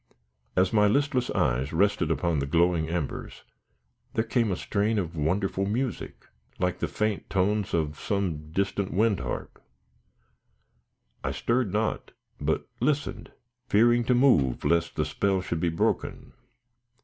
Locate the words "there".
4.15-4.23